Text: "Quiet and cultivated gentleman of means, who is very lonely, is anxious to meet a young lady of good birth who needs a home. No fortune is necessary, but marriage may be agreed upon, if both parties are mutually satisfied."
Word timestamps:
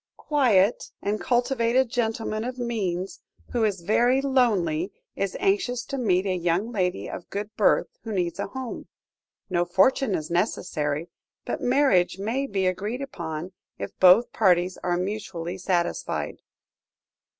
"Quiet 0.17 0.89
and 1.03 1.21
cultivated 1.21 1.91
gentleman 1.91 2.43
of 2.43 2.57
means, 2.57 3.19
who 3.51 3.63
is 3.63 3.81
very 3.81 4.19
lonely, 4.19 4.91
is 5.15 5.37
anxious 5.39 5.85
to 5.85 5.95
meet 5.99 6.25
a 6.25 6.33
young 6.33 6.71
lady 6.71 7.07
of 7.07 7.29
good 7.29 7.55
birth 7.55 7.85
who 8.03 8.11
needs 8.11 8.39
a 8.39 8.47
home. 8.47 8.87
No 9.47 9.63
fortune 9.63 10.15
is 10.15 10.31
necessary, 10.31 11.09
but 11.45 11.61
marriage 11.61 12.17
may 12.17 12.47
be 12.47 12.65
agreed 12.65 13.03
upon, 13.03 13.51
if 13.77 13.91
both 13.99 14.33
parties 14.33 14.79
are 14.81 14.97
mutually 14.97 15.59
satisfied." 15.59 16.41